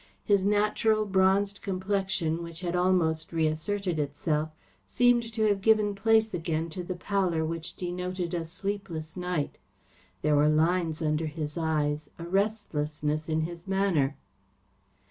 [0.23, 4.49] His natural, bronzed complexion which had almost reasserted itself,
[4.83, 9.59] seemed to have given place again to the pallor which denoted a sleepless night.
[10.23, 14.17] There were lines under his eyes, a restlessness in his manner.